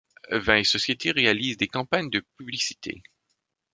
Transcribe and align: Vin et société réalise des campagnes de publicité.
Vin 0.31 0.55
et 0.55 0.63
société 0.63 1.11
réalise 1.11 1.57
des 1.57 1.67
campagnes 1.67 2.09
de 2.09 2.25
publicité. 2.39 3.03